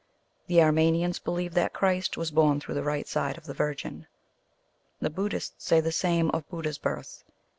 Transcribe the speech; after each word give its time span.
The 0.47 0.63
Armenians 0.63 1.19
believe 1.19 1.53
that 1.53 1.73
Christ 1.75 2.17
was 2.17 2.31
born 2.31 2.59
through 2.59 2.73
the 2.73 2.81
right 2.81 3.07
side 3.07 3.37
of 3.37 3.45
the 3.45 3.53
Virgin. 3.53 4.07
The 4.99 5.11
Buddhists 5.11 5.63
say 5.63 5.79
the 5.79 5.91
same 5.91 6.31
of 6.31 6.49
Buddha 6.49 6.69
s 6.69 6.79
birth. 6.79 7.23